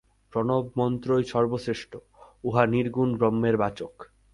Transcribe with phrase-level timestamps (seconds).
[0.33, 1.91] প্রণব-মন্ত্রই সর্বশ্রেষ্ঠ,
[2.43, 3.93] উহা নির্গুণ ব্রহ্মের বাচক।